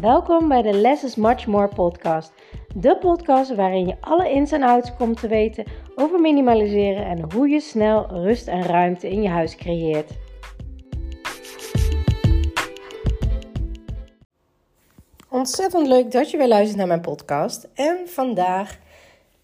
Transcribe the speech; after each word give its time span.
Welkom 0.00 0.48
bij 0.48 0.62
de 0.62 0.72
Less 0.72 1.04
is 1.04 1.14
Much 1.14 1.46
More 1.46 1.68
podcast. 1.68 2.32
De 2.74 2.96
podcast 2.96 3.54
waarin 3.54 3.86
je 3.86 3.96
alle 4.00 4.30
ins 4.30 4.52
en 4.52 4.62
outs 4.62 4.96
komt 4.96 5.20
te 5.20 5.28
weten 5.28 5.64
over 5.94 6.20
minimaliseren 6.20 7.06
en 7.06 7.32
hoe 7.32 7.48
je 7.48 7.60
snel 7.60 8.06
rust 8.10 8.46
en 8.46 8.62
ruimte 8.62 9.10
in 9.10 9.22
je 9.22 9.28
huis 9.28 9.56
creëert. 9.56 10.10
Ontzettend 15.28 15.86
leuk 15.86 16.10
dat 16.10 16.30
je 16.30 16.36
weer 16.36 16.48
luistert 16.48 16.78
naar 16.78 16.86
mijn 16.86 17.00
podcast. 17.00 17.68
En 17.74 17.98
vandaag 18.04 18.78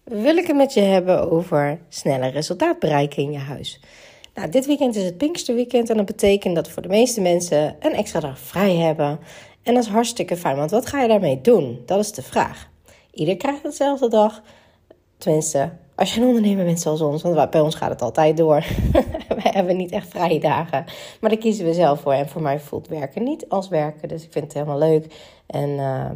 wil 0.03 0.37
ik 0.37 0.47
het 0.47 0.55
met 0.55 0.73
je 0.73 0.81
hebben 0.81 1.31
over 1.31 1.79
sneller 1.89 2.31
resultaat 2.31 2.79
bereiken 2.79 3.23
in 3.23 3.31
je 3.31 3.37
huis. 3.37 3.79
Nou, 4.33 4.49
dit 4.49 4.65
weekend 4.65 4.95
is 4.95 5.03
het 5.03 5.17
Pinksterweekend 5.17 5.89
en 5.89 5.97
dat 5.97 6.05
betekent 6.05 6.55
dat 6.55 6.69
voor 6.69 6.81
de 6.81 6.87
meeste 6.87 7.21
mensen 7.21 7.75
een 7.79 7.93
extra 7.93 8.19
dag 8.19 8.39
vrij 8.39 8.75
hebben. 8.75 9.19
En 9.63 9.73
dat 9.73 9.83
is 9.83 9.89
hartstikke 9.89 10.37
fijn, 10.37 10.55
want 10.55 10.71
wat 10.71 10.85
ga 10.85 11.01
je 11.01 11.07
daarmee 11.07 11.41
doen? 11.41 11.83
Dat 11.85 11.99
is 11.99 12.11
de 12.11 12.21
vraag. 12.21 12.69
Ieder 13.11 13.37
krijgt 13.37 13.63
hetzelfde 13.63 14.09
dag. 14.09 14.41
Tenminste, 15.17 15.71
als 15.95 16.13
je 16.13 16.21
een 16.21 16.27
ondernemer 16.27 16.65
bent 16.65 16.79
zoals 16.79 17.01
ons, 17.01 17.21
want 17.21 17.49
bij 17.49 17.61
ons 17.61 17.75
gaat 17.75 17.89
het 17.89 18.01
altijd 18.01 18.37
door. 18.37 18.65
we 19.39 19.41
hebben 19.41 19.77
niet 19.77 19.91
echt 19.91 20.07
vrije 20.07 20.39
dagen, 20.39 20.85
maar 21.21 21.29
daar 21.29 21.39
kiezen 21.39 21.65
we 21.65 21.73
zelf 21.73 21.99
voor. 21.99 22.13
En 22.13 22.29
voor 22.29 22.41
mij 22.41 22.59
voelt 22.59 22.87
werken 22.87 23.23
niet 23.23 23.49
als 23.49 23.67
werken, 23.67 24.07
dus 24.07 24.23
ik 24.23 24.31
vind 24.31 24.45
het 24.45 24.53
helemaal 24.53 24.77
leuk. 24.77 25.13
En 25.45 25.69
uh, 25.69 26.09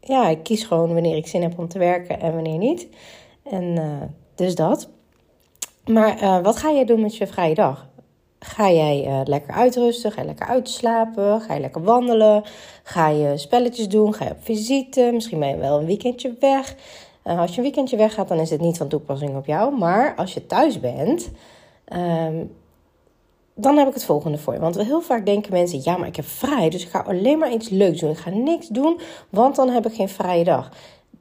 ja, 0.00 0.28
ik 0.28 0.42
kies 0.42 0.64
gewoon 0.64 0.92
wanneer 0.92 1.16
ik 1.16 1.26
zin 1.26 1.42
heb 1.42 1.58
om 1.58 1.68
te 1.68 1.78
werken 1.78 2.20
en 2.20 2.34
wanneer 2.34 2.58
niet. 2.58 2.88
En 3.42 3.64
uh, 3.64 4.02
dus 4.34 4.54
dat. 4.54 4.88
Maar 5.86 6.22
uh, 6.22 6.42
wat 6.42 6.56
ga 6.56 6.70
je 6.70 6.84
doen 6.84 7.00
met 7.00 7.16
je 7.16 7.26
vrije 7.26 7.54
dag? 7.54 7.86
Ga 8.44 8.70
jij 8.70 9.06
uh, 9.06 9.20
lekker 9.24 9.54
uitrusten? 9.54 10.12
Ga 10.12 10.20
je 10.20 10.26
lekker 10.26 10.46
uitslapen? 10.46 11.40
Ga 11.40 11.54
je 11.54 11.60
lekker 11.60 11.82
wandelen? 11.82 12.42
Ga 12.82 13.08
je 13.08 13.38
spelletjes 13.38 13.88
doen? 13.88 14.14
Ga 14.14 14.24
je 14.24 14.30
op 14.30 14.44
visite? 14.44 15.10
Misschien 15.12 15.38
ben 15.38 15.48
je 15.48 15.56
wel 15.56 15.78
een 15.78 15.86
weekendje 15.86 16.36
weg. 16.40 16.74
Uh, 17.24 17.40
als 17.40 17.50
je 17.50 17.56
een 17.56 17.62
weekendje 17.62 17.96
weg 17.96 18.14
gaat, 18.14 18.28
dan 18.28 18.38
is 18.38 18.50
het 18.50 18.60
niet 18.60 18.76
van 18.76 18.88
toepassing 18.88 19.36
op 19.36 19.46
jou. 19.46 19.78
Maar 19.78 20.14
als 20.16 20.34
je 20.34 20.46
thuis 20.46 20.80
bent, 20.80 21.30
um, 21.92 22.50
dan 23.54 23.76
heb 23.76 23.88
ik 23.88 23.94
het 23.94 24.04
volgende 24.04 24.38
voor 24.38 24.52
je. 24.52 24.60
Want 24.60 24.82
heel 24.82 25.00
vaak 25.00 25.26
denken 25.26 25.52
mensen: 25.52 25.80
ja, 25.82 25.96
maar 25.96 26.08
ik 26.08 26.16
heb 26.16 26.24
vrij, 26.24 26.68
dus 26.68 26.82
ik 26.82 26.90
ga 26.90 26.98
alleen 26.98 27.38
maar 27.38 27.52
iets 27.52 27.68
leuks 27.68 28.00
doen. 28.00 28.10
Ik 28.10 28.18
ga 28.18 28.30
niks 28.30 28.68
doen, 28.68 29.00
want 29.30 29.56
dan 29.56 29.68
heb 29.68 29.86
ik 29.86 29.94
geen 29.94 30.08
vrije 30.08 30.44
dag. 30.44 30.70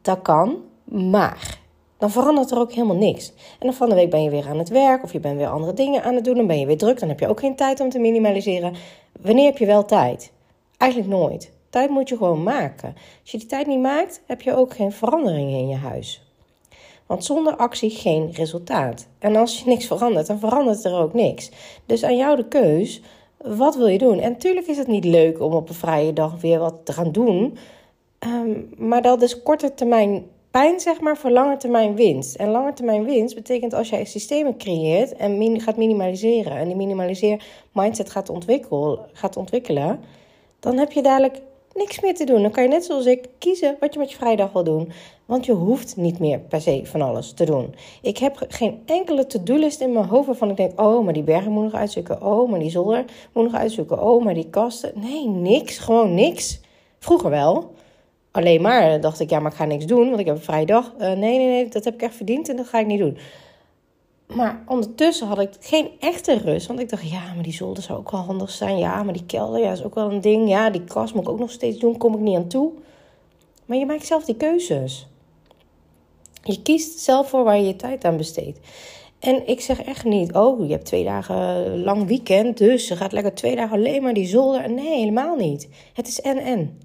Dat 0.02 0.22
kan, 0.22 0.58
maar 0.84 1.61
dan 2.02 2.12
verandert 2.12 2.52
er 2.52 2.60
ook 2.60 2.72
helemaal 2.72 2.96
niks. 2.96 3.28
En 3.30 3.68
dan 3.68 3.74
van 3.74 3.90
de 3.90 3.96
week 3.96 4.10
ben 4.10 4.24
je 4.24 4.30
weer 4.30 4.48
aan 4.48 4.58
het 4.58 4.70
werk 4.70 5.04
of 5.04 5.14
je 5.14 5.20
bent 5.20 5.38
weer 5.38 5.48
andere 5.48 5.74
dingen 5.74 6.04
aan 6.04 6.16
het 6.16 6.24
doen. 6.24 6.36
Dan 6.36 6.48
ben 6.48 6.60
je 6.60 6.66
weer 6.66 6.78
druk, 6.78 7.00
dan 7.00 7.10
heb 7.10 7.20
je 7.20 7.28
ook 7.28 7.40
geen 7.40 7.56
tijd 7.56 7.80
om 7.80 7.90
te 7.90 8.00
minimaliseren. 8.00 8.74
Wanneer 9.22 9.46
heb 9.46 9.58
je 9.58 9.66
wel 9.66 9.86
tijd? 9.86 10.32
Eigenlijk 10.78 11.12
nooit. 11.12 11.52
Tijd 11.70 11.90
moet 11.90 12.10
je 12.10 12.18
gewoon 12.18 12.44
maken. 12.44 12.96
Als 13.22 13.32
je 13.32 13.38
die 13.38 13.48
tijd 13.48 13.68
niet 13.68 13.80
maakt, 13.80 14.22
heb 14.26 14.42
je 14.42 14.56
ook 14.56 14.74
geen 14.74 14.92
veranderingen 14.92 15.60
in 15.60 15.68
je 15.68 15.76
huis. 15.76 16.24
Want 17.06 17.26
zonder 17.26 17.56
actie 17.56 17.90
geen 17.90 18.32
resultaat. 18.32 19.08
En 19.20 19.36
als 19.36 19.60
je 19.60 19.68
niks 19.74 19.86
verandert, 19.86 20.28
dan 20.28 20.40
verandert 20.40 20.84
er 20.84 20.96
ook 20.96 21.14
niks. 21.14 21.52
Dus 21.86 22.04
aan 22.04 22.18
jou 22.18 22.36
de 22.36 22.48
keus, 22.48 23.02
wat 23.38 23.76
wil 23.76 23.88
je 23.88 23.98
doen? 23.98 24.20
En 24.20 24.32
natuurlijk 24.32 24.68
is 24.68 24.78
het 24.78 24.88
niet 24.88 25.06
leuk 25.06 25.42
om 25.42 25.54
op 25.54 25.70
een 25.70 25.76
vrije 25.76 26.14
dag 26.14 26.42
weer 26.42 26.60
wat 26.60 26.76
te 26.84 26.94
gaan 26.94 27.12
doen. 27.12 27.58
Um, 28.20 28.70
maar 28.78 29.02
dat 29.02 29.22
is 29.22 29.42
korte 29.42 29.74
termijn 29.74 30.26
pijn, 30.52 30.80
zeg 30.80 31.02
maar, 31.02 31.18
voor 31.18 31.32
lange 31.32 31.58
termijn 31.58 31.96
winst. 31.96 32.36
En 32.36 32.50
lange 32.50 32.74
termijn 32.74 33.04
winst 33.04 33.36
betekent 33.36 33.74
als 33.74 33.90
jij 33.90 34.06
systemen 34.06 34.58
creëert 34.58 35.16
en 35.16 35.62
gaat 35.62 35.78
minimaliseren. 35.78 36.52
En 36.52 36.68
die 36.68 36.76
minimaliseer 36.76 37.44
mindset 37.72 38.10
gaat, 38.10 38.32
gaat 39.14 39.38
ontwikkelen. 39.38 40.00
Dan 40.60 40.78
heb 40.78 40.92
je 40.92 41.02
dadelijk 41.02 41.42
niks 41.74 42.00
meer 42.00 42.16
te 42.16 42.24
doen. 42.24 42.42
Dan 42.42 42.52
kan 42.52 42.64
je 42.64 42.70
net 42.70 42.86
zoals 42.86 43.06
ik 43.06 43.30
kiezen 43.38 43.78
wat 43.80 43.94
je 43.94 44.00
met 44.00 44.12
je 44.12 44.18
vrijdag 44.18 44.52
wil 44.52 44.64
doen. 44.64 44.92
Want 45.26 45.46
je 45.46 45.52
hoeft 45.52 45.98
niet 45.98 46.20
meer 46.20 46.40
per 46.40 46.62
se 46.62 46.82
van 46.84 47.02
alles 47.02 47.34
te 47.34 47.46
doen. 47.46 47.76
Ik 48.02 48.18
heb 48.18 48.46
geen 48.48 48.82
enkele 48.86 49.26
to-do-list 49.26 49.82
in 49.82 49.94
mijn 49.94 50.06
hoofd 50.06 50.26
waarvan 50.26 50.50
ik 50.50 50.58
denk: 50.58 50.82
oh, 50.82 51.04
maar 51.04 51.14
die 51.14 51.24
bergen 51.24 51.52
moet 51.52 51.64
nog 51.64 51.74
uitzoeken. 51.74 52.24
Oh, 52.24 52.50
maar 52.50 52.60
die 52.60 52.70
zolder 52.70 53.06
moet 53.34 53.44
nog 53.44 53.54
uitzoeken. 53.54 54.02
Oh, 54.04 54.24
maar 54.24 54.34
die 54.34 54.50
kasten. 54.50 54.92
Nee, 54.96 55.28
niks. 55.28 55.78
Gewoon 55.78 56.14
niks. 56.14 56.60
Vroeger 57.00 57.30
wel 57.30 57.72
alleen 58.32 58.62
maar 58.62 59.02
dacht 59.02 59.20
ik, 59.20 59.30
ja, 59.30 59.40
maar 59.40 59.52
ik 59.52 59.58
ga 59.58 59.66
niks 59.66 59.86
doen, 59.86 60.08
want 60.08 60.20
ik 60.20 60.26
heb 60.26 60.36
een 60.36 60.42
vrije 60.42 60.66
dag. 60.66 60.94
Uh, 60.94 61.00
nee, 61.00 61.16
nee, 61.16 61.48
nee, 61.48 61.70
dat 61.70 61.84
heb 61.84 61.94
ik 61.94 62.02
echt 62.02 62.16
verdiend 62.16 62.50
en 62.50 62.56
dat 62.56 62.68
ga 62.68 62.80
ik 62.80 62.86
niet 62.86 63.00
doen. 63.00 63.18
Maar 64.36 64.64
ondertussen 64.68 65.28
had 65.28 65.40
ik 65.40 65.50
geen 65.60 65.90
echte 66.00 66.38
rust. 66.38 66.68
Want 66.68 66.80
ik 66.80 66.90
dacht, 66.90 67.10
ja, 67.10 67.34
maar 67.34 67.44
die 67.44 67.54
zolder 67.54 67.84
zou 67.84 68.00
ook 68.00 68.12
wel 68.12 68.22
handig 68.22 68.50
zijn. 68.50 68.78
Ja, 68.78 69.04
maar 69.04 69.14
die 69.14 69.26
kelder 69.26 69.62
ja, 69.62 69.72
is 69.72 69.84
ook 69.84 69.96
wel 69.96 70.12
een 70.12 70.22
ding. 70.22 70.50
Ja, 70.50 70.70
die 70.70 70.84
kast 70.84 71.14
moet 71.14 71.24
ik 71.24 71.30
ook 71.30 71.40
nog 71.40 71.52
steeds 71.52 71.80
doen. 71.80 71.98
Kom 71.98 72.14
ik 72.14 72.20
niet 72.20 72.36
aan 72.36 72.48
toe. 72.48 72.72
Maar 73.66 73.78
je 73.78 73.86
maakt 73.86 74.06
zelf 74.06 74.26
die 74.26 74.36
keuzes. 74.36 75.08
Je 76.44 76.62
kiest 76.62 77.00
zelf 77.00 77.30
voor 77.30 77.44
waar 77.44 77.58
je 77.58 77.68
je 77.68 77.76
tijd 77.76 78.04
aan 78.04 78.18
besteedt. 78.18 78.60
En 79.20 79.48
ik 79.48 79.62
zeg 79.62 79.84
echt 79.84 80.04
niet, 80.04 80.34
oh, 80.34 80.66
je 80.66 80.72
hebt 80.72 80.86
twee 80.86 81.04
dagen 81.04 81.84
lang 81.84 82.08
weekend. 82.08 82.58
Dus 82.58 82.88
je 82.88 82.96
gaat 82.96 83.12
lekker 83.12 83.34
twee 83.34 83.56
dagen 83.56 83.78
alleen 83.78 84.04
maar 84.04 84.14
die 84.14 84.28
zolder. 84.28 84.72
Nee, 84.72 84.98
helemaal 84.98 85.36
niet. 85.36 85.70
Het 85.94 86.08
is 86.08 86.22
en-en. 86.22 86.80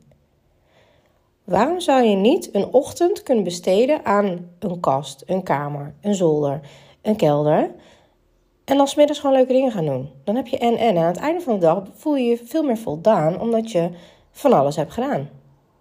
Waarom 1.46 1.80
zou 1.80 2.02
je 2.02 2.16
niet 2.16 2.54
een 2.54 2.72
ochtend 2.72 3.22
kunnen 3.22 3.44
besteden 3.44 4.04
aan 4.04 4.48
een 4.58 4.80
kast, 4.80 5.22
een 5.26 5.42
kamer, 5.42 5.94
een 6.00 6.14
zolder, 6.14 6.60
een 7.02 7.16
kelder? 7.16 7.70
En 8.64 8.76
dan 8.76 8.88
smiddags 8.88 9.18
gewoon 9.18 9.36
leuke 9.36 9.52
dingen 9.52 9.72
gaan 9.72 9.86
doen. 9.86 10.10
Dan 10.24 10.36
heb 10.36 10.46
je 10.46 10.58
en 10.58 10.76
en. 10.76 10.96
Aan 10.96 11.04
het 11.04 11.16
einde 11.16 11.40
van 11.40 11.54
de 11.54 11.60
dag 11.60 11.82
voel 11.92 12.16
je 12.16 12.24
je 12.24 12.40
veel 12.44 12.62
meer 12.62 12.76
voldaan, 12.76 13.40
omdat 13.40 13.72
je 13.72 13.90
van 14.30 14.52
alles 14.52 14.76
hebt 14.76 14.92
gedaan. 14.92 15.28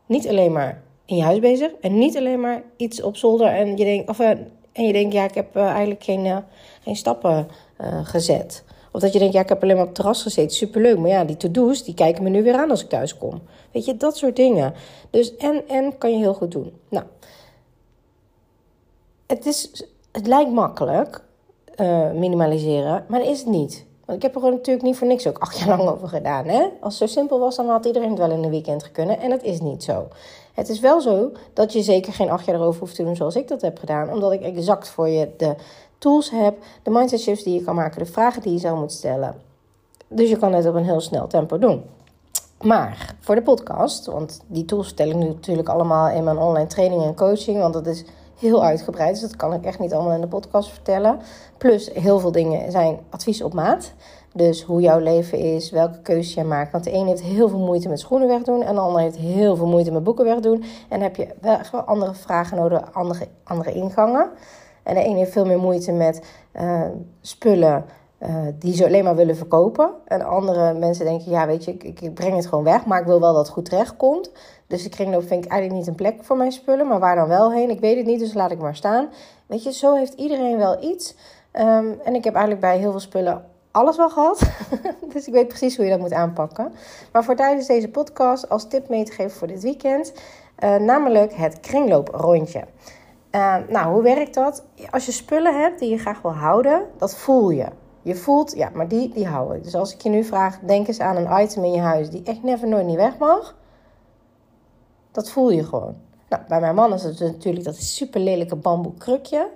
Niet 0.06 0.28
alleen 0.28 0.52
maar 0.52 0.82
in 1.06 1.16
je 1.16 1.24
huis 1.24 1.40
bezig 1.40 1.72
en 1.82 1.98
niet 1.98 2.18
alleen 2.18 2.40
maar 2.40 2.64
iets 2.78 3.02
op 3.02 3.16
zolder 3.16 3.48
en 3.48 3.78
je 3.78 3.84
denkt, 3.84 4.10
of, 4.10 4.20
uh, 4.20 4.30
en 4.72 4.86
je 4.88 4.94
denkt 4.94 5.14
ja, 5.14 5.24
ik 5.24 5.34
heb 5.34 5.58
uh, 5.58 5.64
eigenlijk 5.64 6.04
geen, 6.04 6.26
uh, 6.26 6.38
geen 6.82 6.96
stappen 6.96 7.48
gezet. 8.04 8.64
Of 8.96 9.02
dat 9.02 9.14
je 9.14 9.20
denkt, 9.20 9.34
ja, 9.34 9.42
ik 9.42 9.50
heb 9.50 9.64
alleen 9.64 9.76
maar 9.76 9.84
op 9.84 9.90
het 9.90 9.98
terras 9.98 10.22
gezeten, 10.22 10.56
superleuk. 10.56 10.98
Maar 10.98 11.10
ja, 11.10 11.24
die 11.24 11.38
to-do's, 11.38 11.84
die 11.84 11.94
kijken 11.94 12.24
me 12.24 12.30
nu 12.30 12.44
weer 12.44 12.56
aan 12.56 12.70
als 12.70 12.84
ik 12.84 12.90
thuis 12.90 13.18
kom. 13.18 13.42
Weet 13.72 13.86
je, 13.86 13.98
dat 13.98 14.18
soort 14.18 14.36
dingen. 14.36 14.74
Dus 15.10 15.36
en, 15.36 15.68
en 15.68 15.98
kan 15.98 16.12
je 16.12 16.18
heel 16.18 16.34
goed 16.34 16.52
doen. 16.52 16.74
Nou, 16.90 17.06
het, 19.28 19.46
is, 19.46 19.86
het 20.12 20.28
lijkt 20.28 20.52
makkelijk, 20.52 21.24
uh, 21.78 22.12
minimaliseren, 22.12 23.06
maar 23.08 23.20
dat 23.20 23.30
is 23.30 23.40
het 23.40 23.48
niet. 23.48 23.86
Want 24.06 24.18
ik 24.18 24.24
heb 24.24 24.34
er 24.34 24.40
gewoon 24.40 24.56
natuurlijk 24.56 24.86
niet 24.86 24.98
voor 24.98 25.08
niks 25.08 25.28
ook 25.28 25.38
acht 25.38 25.60
jaar 25.60 25.78
lang 25.78 25.90
over 25.90 26.08
gedaan. 26.08 26.46
Hè? 26.46 26.68
Als 26.82 27.00
het 27.00 27.10
zo 27.10 27.16
simpel 27.20 27.40
was, 27.40 27.56
dan 27.56 27.68
had 27.68 27.86
iedereen 27.86 28.10
het 28.10 28.18
wel 28.18 28.32
in 28.32 28.44
een 28.44 28.50
weekend 28.50 28.92
kunnen. 28.92 29.20
En 29.20 29.30
dat 29.30 29.44
is 29.44 29.62
niet 29.62 29.84
zo. 29.84 30.08
Het 30.54 30.70
is 30.70 30.80
wel 30.80 31.02
zo 31.02 31.32
dat 31.54 31.74
je 31.74 31.82
zeker 31.82 32.14
geen 32.14 32.30
acht 32.30 32.46
jaar 32.46 32.56
erover 32.56 32.80
hoeft 32.80 32.96
te 32.96 33.04
doen 33.04 33.16
zoals 33.16 33.36
ik 33.36 33.48
dat 33.48 33.62
heb 33.62 33.78
gedaan. 33.78 34.12
Omdat 34.12 34.32
ik 34.32 34.42
exact 34.42 34.88
voor 34.88 35.10
je 35.10 35.30
de 35.38 35.56
tools 36.06 36.30
heb, 36.30 36.58
de 36.84 36.90
mindset 36.92 37.20
shifts 37.20 37.44
die 37.44 37.54
je 37.54 37.64
kan 37.64 37.76
maken, 37.76 38.00
de 38.00 38.12
vragen 38.12 38.42
die 38.42 38.52
je 38.52 38.60
zelf 38.60 38.80
moet 38.80 38.92
stellen. 38.92 39.36
Dus 40.08 40.30
je 40.30 40.38
kan 40.38 40.54
het 40.54 40.66
op 40.66 40.76
een 40.76 40.84
heel 40.84 41.02
snel 41.02 41.28
tempo 41.28 41.60
doen. 41.60 41.84
Maar 42.62 43.16
voor 43.20 43.36
de 43.36 43.42
podcast, 43.42 44.06
want 44.06 44.42
die 44.48 44.66
tools 44.66 44.88
vertel 44.88 45.10
ik 45.10 45.16
nu 45.16 45.28
natuurlijk 45.28 45.70
allemaal 45.70 46.10
in 46.10 46.24
mijn 46.24 46.38
online 46.38 46.68
training 46.68 47.04
en 47.04 47.16
coaching, 47.16 47.60
want 47.60 47.74
dat 47.74 47.88
is 47.88 48.06
heel 48.40 48.64
uitgebreid, 48.64 49.12
dus 49.12 49.22
dat 49.22 49.36
kan 49.36 49.54
ik 49.54 49.66
echt 49.66 49.80
niet 49.80 49.94
allemaal 49.94 50.14
in 50.14 50.22
de 50.22 50.28
podcast 50.28 50.70
vertellen. 50.70 51.20
Plus 51.58 51.90
heel 51.94 52.20
veel 52.20 52.32
dingen 52.32 52.72
zijn 52.72 53.00
advies 53.10 53.44
op 53.44 53.54
maat. 53.54 53.94
Dus 54.34 54.64
hoe 54.64 54.82
jouw 54.82 55.00
leven 55.00 55.38
is, 55.38 55.72
welke 55.72 56.02
keuzes 56.02 56.34
je 56.34 56.44
maakt. 56.44 56.72
Want 56.72 56.84
de 56.84 56.92
ene 56.92 57.10
heeft 57.10 57.22
heel 57.22 57.50
veel 57.50 57.60
moeite 57.60 57.90
met 57.90 58.00
schoenen 58.00 58.28
wegdoen. 58.28 58.62
En 58.62 58.76
de 58.76 58.82
ander 58.82 59.02
heeft 59.02 59.18
heel 59.18 59.56
veel 59.56 59.68
moeite 59.68 59.92
met 59.92 60.04
boeken 60.04 60.26
wegdoen. 60.26 60.64
En 60.90 61.02
heb 61.02 61.16
je 61.16 61.28
wel 61.42 61.80
andere 61.80 62.14
vragen 62.14 62.58
nodig, 62.58 62.94
andere, 62.94 63.28
andere 63.44 63.72
ingangen. 63.72 64.30
En 64.86 64.96
de 64.96 65.04
ene 65.04 65.18
heeft 65.18 65.32
veel 65.32 65.46
meer 65.46 65.60
moeite 65.60 65.92
met 65.92 66.22
uh, 66.56 66.82
spullen 67.22 67.86
uh, 68.22 68.36
die 68.60 68.76
ze 68.76 68.86
alleen 68.86 69.04
maar 69.04 69.16
willen 69.16 69.36
verkopen. 69.36 69.90
En 70.06 70.22
andere 70.22 70.74
mensen 70.74 71.06
denken, 71.06 71.32
ja 71.32 71.48
weet 71.48 71.64
je, 71.64 71.72
ik, 71.72 72.02
ik 72.02 72.14
breng 72.14 72.36
het 72.36 72.48
gewoon 72.48 72.64
weg, 72.64 72.86
maar 72.86 73.00
ik 73.00 73.06
wil 73.06 73.20
wel 73.20 73.34
dat 73.34 73.46
het 73.46 73.54
goed 73.54 73.66
terecht 73.66 73.98
komt. 73.98 74.32
Dus 74.68 74.84
de 74.84 74.90
kringloop 74.90 75.28
vind 75.28 75.46
ik 75.46 75.52
eigenlijk 75.52 75.80
niet 75.80 75.90
een 75.90 76.04
plek 76.04 76.24
voor 76.24 76.38
mijn 76.38 76.52
spullen, 76.52 76.88
maar 76.88 77.00
waar 77.00 77.16
dan 77.16 77.28
wel 77.28 77.52
heen? 77.52 77.70
Ik 77.70 77.80
weet 77.80 77.98
het 77.98 78.06
niet, 78.06 78.20
dus 78.20 78.34
laat 78.34 78.52
ik 78.52 78.60
maar 78.60 78.76
staan. 78.76 79.10
Weet 79.46 79.64
je, 79.64 79.74
zo 79.74 79.96
heeft 79.96 80.14
iedereen 80.14 80.58
wel 80.58 80.84
iets. 80.84 81.16
Um, 81.54 82.00
en 82.04 82.16
ik 82.16 82.24
heb 82.24 82.34
eigenlijk 82.34 82.62
bij 82.62 82.78
heel 82.78 82.92
veel 82.92 83.00
spullen 83.00 83.46
alles 83.76 83.98
wel 83.98 84.10
gehad. 84.10 84.40
dus 85.14 85.28
ik 85.28 85.34
weet 85.34 85.48
precies 85.48 85.76
hoe 85.76 85.86
je 85.86 85.92
dat 85.92 86.00
moet 86.00 86.14
aanpakken. 86.14 86.74
Maar 87.12 87.24
voor 87.24 87.36
tijdens 87.36 87.68
deze 87.68 87.90
podcast 87.90 88.50
als 88.50 88.68
tip 88.68 88.90
mee 88.90 89.04
te 89.04 89.12
geven 89.12 89.38
voor 89.38 89.48
dit 89.48 89.64
weekend, 89.64 90.14
uh, 90.64 90.76
namelijk 90.76 91.34
het 91.34 91.60
kringlooprondje. 91.60 92.64
Uh, 93.36 93.56
nou, 93.68 93.94
hoe 93.94 94.02
werkt 94.02 94.34
dat? 94.34 94.66
Als 94.90 95.06
je 95.06 95.12
spullen 95.12 95.62
hebt 95.62 95.80
die 95.80 95.90
je 95.90 95.98
graag 95.98 96.22
wil 96.22 96.34
houden, 96.34 96.86
dat 96.98 97.18
voel 97.18 97.50
je. 97.50 97.66
Je 98.02 98.16
voelt, 98.16 98.56
ja, 98.56 98.70
maar 98.74 98.88
die, 98.88 99.14
die 99.14 99.28
hou 99.28 99.56
ik. 99.56 99.64
Dus 99.64 99.76
als 99.76 99.94
ik 99.94 100.02
je 100.02 100.10
nu 100.10 100.24
vraag, 100.24 100.60
denk 100.60 100.88
eens 100.88 101.00
aan 101.00 101.16
een 101.16 101.44
item 101.44 101.64
in 101.64 101.72
je 101.72 101.80
huis 101.80 102.10
die 102.10 102.24
echt 102.24 102.44
never 102.44 102.68
nooit 102.68 102.86
niet 102.86 102.96
weg 102.96 103.18
mag. 103.18 103.56
Dat 105.12 105.30
voel 105.30 105.52
je 105.52 105.64
gewoon. 105.64 105.96
Nou, 106.30 106.44
bij 106.48 106.60
mijn 106.60 106.76
man 106.76 106.94
is 106.94 107.04
het 107.04 107.20
natuurlijk 107.20 107.66
dat 107.66 107.76
super 107.76 108.20
lelijke 108.20 108.56
bamboe 108.56 108.94
krukje. 108.94 109.50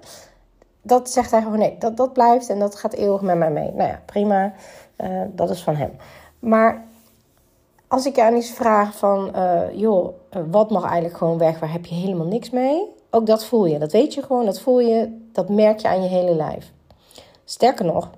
Dat 0.81 1.09
zegt 1.09 1.31
hij 1.31 1.41
gewoon 1.41 1.59
nee, 1.59 1.77
dat, 1.77 1.97
dat 1.97 2.13
blijft 2.13 2.49
en 2.49 2.59
dat 2.59 2.75
gaat 2.75 2.93
eeuwig 2.93 3.21
met 3.21 3.37
mij 3.37 3.51
mee. 3.51 3.71
Nou 3.71 3.89
ja, 3.89 4.01
prima. 4.05 4.53
Uh, 4.97 5.21
dat 5.31 5.49
is 5.49 5.63
van 5.63 5.75
hem. 5.75 5.91
Maar 6.39 6.85
als 7.87 8.05
ik 8.05 8.15
je 8.15 8.23
aan 8.23 8.35
iets 8.35 8.51
vraag 8.51 8.97
van, 8.97 9.31
uh, 9.35 9.61
joh, 9.73 10.13
wat 10.49 10.69
mag 10.69 10.83
eigenlijk 10.83 11.17
gewoon 11.17 11.37
weg? 11.37 11.59
Waar 11.59 11.71
heb 11.71 11.85
je 11.85 11.95
helemaal 11.95 12.27
niks 12.27 12.49
mee? 12.49 12.97
Ook 13.09 13.25
dat 13.25 13.45
voel 13.45 13.65
je. 13.65 13.79
Dat 13.79 13.91
weet 13.91 14.13
je 14.13 14.21
gewoon, 14.21 14.45
dat 14.45 14.59
voel 14.59 14.79
je, 14.79 15.19
dat 15.31 15.50
merk 15.50 15.79
je 15.79 15.88
aan 15.88 16.01
je 16.03 16.09
hele 16.09 16.35
lijf. 16.35 16.71
Sterker 17.44 17.85
nog, 17.85 18.09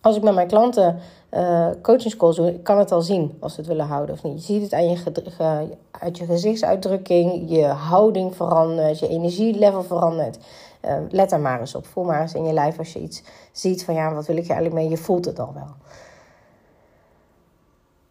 als 0.00 0.16
ik 0.16 0.22
met 0.22 0.34
mijn 0.34 0.46
klanten 0.46 0.98
uh, 1.30 1.68
coachingscalls 1.82 2.36
doe, 2.36 2.54
ik 2.54 2.62
kan 2.62 2.78
het 2.78 2.92
al 2.92 3.02
zien 3.02 3.36
als 3.40 3.54
ze 3.54 3.60
het 3.60 3.68
willen 3.68 3.86
houden 3.86 4.14
of 4.14 4.22
niet. 4.22 4.46
Je 4.46 4.52
ziet 4.52 4.62
het 4.62 4.72
aan 4.72 4.90
je, 4.90 5.76
uit 5.90 6.18
je 6.18 6.24
gezichtsuitdrukking, 6.24 7.50
je 7.50 7.64
houding 7.64 8.36
verandert, 8.36 8.98
je 8.98 9.08
energielevel 9.08 9.82
verandert. 9.82 10.38
Uh, 10.84 10.96
let 11.10 11.30
daar 11.30 11.40
maar 11.40 11.60
eens 11.60 11.74
op. 11.74 11.86
Voel 11.86 12.04
maar 12.04 12.20
eens 12.20 12.34
in 12.34 12.44
je 12.44 12.52
lijf 12.52 12.78
als 12.78 12.92
je 12.92 13.00
iets 13.00 13.22
ziet 13.52 13.84
van 13.84 13.94
ja, 13.94 14.14
wat 14.14 14.26
wil 14.26 14.36
ik 14.36 14.46
je 14.46 14.52
eigenlijk 14.52 14.82
mee? 14.82 14.90
Je 14.90 15.02
voelt 15.02 15.24
het 15.24 15.38
al 15.38 15.52
wel. 15.54 15.68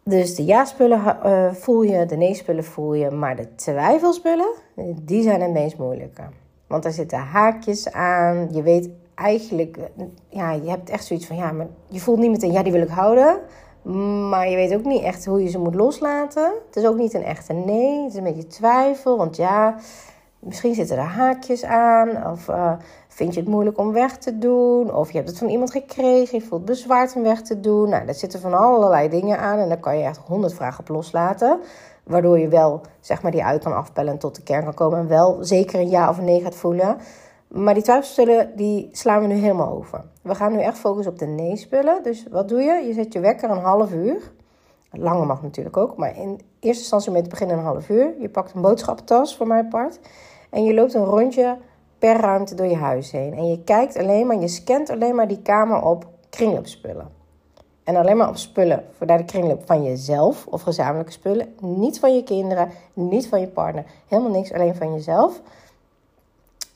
Dus 0.04 0.34
de 0.34 0.44
ja-spullen 0.44 0.98
uh, 1.24 1.52
voel 1.52 1.82
je, 1.82 2.06
de 2.06 2.16
nee-spullen 2.16 2.64
voel 2.64 2.94
je, 2.94 3.10
maar 3.10 3.36
de 3.36 3.54
twijfelspullen, 3.54 4.52
die 5.02 5.22
zijn 5.22 5.40
het 5.40 5.52
meest 5.52 5.78
moeilijke. 5.78 6.22
Want 6.66 6.82
daar 6.82 6.92
zitten 6.92 7.18
haakjes 7.18 7.92
aan. 7.92 8.48
Je 8.52 8.62
weet 8.62 8.90
eigenlijk, 9.14 9.78
ja, 10.28 10.52
je 10.52 10.70
hebt 10.70 10.90
echt 10.90 11.04
zoiets 11.04 11.26
van, 11.26 11.36
ja, 11.36 11.52
maar 11.52 11.66
je 11.88 12.00
voelt 12.00 12.18
niet 12.18 12.30
meteen, 12.30 12.52
ja, 12.52 12.62
die 12.62 12.72
wil 12.72 12.82
ik 12.82 12.88
houden. 12.88 13.38
Maar 14.28 14.48
je 14.48 14.56
weet 14.56 14.74
ook 14.74 14.84
niet 14.84 15.02
echt 15.02 15.24
hoe 15.24 15.42
je 15.42 15.48
ze 15.48 15.58
moet 15.58 15.74
loslaten. 15.74 16.52
Het 16.66 16.76
is 16.76 16.86
ook 16.86 16.96
niet 16.96 17.14
een 17.14 17.24
echte 17.24 17.52
nee. 17.52 18.02
Het 18.02 18.12
is 18.12 18.18
een 18.18 18.24
beetje 18.24 18.46
twijfel, 18.46 19.16
want 19.16 19.36
ja, 19.36 19.76
misschien 20.44 20.74
zitten 20.74 20.96
er 20.96 21.02
haakjes 21.02 21.64
aan. 21.64 22.26
Of 22.32 22.48
uh, 22.48 22.72
vind 23.08 23.34
je 23.34 23.40
het 23.40 23.48
moeilijk 23.48 23.78
om 23.78 23.92
weg 23.92 24.16
te 24.16 24.38
doen. 24.38 24.94
Of 24.94 25.10
je 25.10 25.16
hebt 25.16 25.28
het 25.28 25.38
van 25.38 25.48
iemand 25.48 25.70
gekregen, 25.70 26.38
je 26.38 26.44
voelt 26.44 26.64
bezwaard 26.64 27.16
om 27.16 27.22
weg 27.22 27.42
te 27.42 27.60
doen. 27.60 27.88
Nou, 27.88 28.04
daar 28.04 28.14
zitten 28.14 28.40
van 28.40 28.54
allerlei 28.54 29.08
dingen 29.08 29.38
aan. 29.38 29.58
En 29.58 29.68
daar 29.68 29.80
kan 29.80 29.98
je 29.98 30.04
echt 30.04 30.20
honderd 30.26 30.54
vragen 30.54 30.80
op 30.80 30.88
loslaten. 30.88 31.60
Waardoor 32.04 32.38
je 32.38 32.48
wel, 32.48 32.80
zeg 33.00 33.22
maar, 33.22 33.32
die 33.32 33.44
uit 33.44 33.62
kan 33.62 33.76
afpellen 33.76 34.12
en 34.12 34.18
tot 34.18 34.34
de 34.34 34.42
kern 34.42 34.64
kan 34.64 34.74
komen. 34.74 34.98
En 34.98 35.08
wel 35.08 35.38
zeker 35.40 35.80
een 35.80 35.90
ja 35.90 36.08
of 36.08 36.18
een 36.18 36.24
nee 36.24 36.42
gaat 36.42 36.54
voelen. 36.54 36.96
Maar 37.48 37.74
die 37.74 37.82
twijfelspullen, 37.82 38.56
die 38.56 38.88
slaan 38.92 39.20
we 39.20 39.26
nu 39.26 39.34
helemaal 39.34 39.72
over. 39.72 40.04
We 40.22 40.34
gaan 40.34 40.52
nu 40.52 40.60
echt 40.60 40.78
focussen 40.78 41.12
op 41.12 41.18
de 41.18 41.26
nee-spullen. 41.26 42.02
Dus 42.02 42.26
wat 42.30 42.48
doe 42.48 42.62
je? 42.62 42.86
Je 42.86 42.92
zet 42.92 43.12
je 43.12 43.20
wekker 43.20 43.50
een 43.50 43.62
half 43.62 43.92
uur. 43.92 44.32
Langer 44.90 45.26
mag 45.26 45.42
natuurlijk 45.42 45.76
ook, 45.76 45.96
maar 45.96 46.16
in 46.16 46.40
eerste 46.60 46.82
instantie 46.82 47.12
met 47.12 47.28
beginnen 47.28 47.58
een 47.58 47.64
half 47.64 47.88
uur. 47.88 48.14
Je 48.18 48.28
pakt 48.28 48.54
een 48.54 48.60
boodschappentas 48.60 49.36
voor 49.36 49.46
mijn 49.46 49.68
part. 49.68 49.98
En 50.54 50.64
je 50.64 50.74
loopt 50.74 50.94
een 50.94 51.04
rondje 51.04 51.56
per 51.98 52.16
ruimte 52.16 52.54
door 52.54 52.66
je 52.66 52.76
huis 52.76 53.10
heen. 53.10 53.34
En 53.34 53.50
je 53.50 53.64
kijkt 53.64 53.98
alleen 53.98 54.26
maar, 54.26 54.40
je 54.40 54.48
scant 54.48 54.90
alleen 54.90 55.14
maar 55.14 55.28
die 55.28 55.42
kamer 55.42 55.82
op 55.82 56.06
kringloopspullen. 56.30 57.08
En 57.84 57.96
alleen 57.96 58.16
maar 58.16 58.28
op 58.28 58.36
spullen 58.36 58.84
voor 58.96 59.06
de 59.06 59.24
kringloop 59.24 59.62
van 59.66 59.84
jezelf 59.84 60.46
of 60.46 60.62
gezamenlijke 60.62 61.12
spullen. 61.12 61.54
Niet 61.60 61.98
van 61.98 62.14
je 62.14 62.22
kinderen, 62.22 62.70
niet 62.92 63.28
van 63.28 63.40
je 63.40 63.46
partner. 63.46 63.84
Helemaal 64.08 64.30
niks, 64.30 64.52
alleen 64.52 64.74
van 64.74 64.92
jezelf. 64.92 65.40